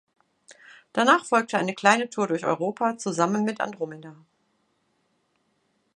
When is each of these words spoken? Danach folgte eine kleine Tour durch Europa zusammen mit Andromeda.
Danach 0.93 1.25
folgte 1.25 1.59
eine 1.59 1.75
kleine 1.75 2.09
Tour 2.09 2.25
durch 2.25 2.43
Europa 2.43 2.97
zusammen 2.97 3.43
mit 3.43 3.61
Andromeda. 3.61 4.15